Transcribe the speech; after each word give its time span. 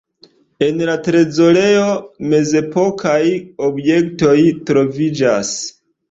En 0.67 0.77
la 0.89 0.93
trezorejo 1.07 1.91
mezepokaj 2.31 3.19
objektoj 3.67 4.33
troviĝas. 4.71 5.53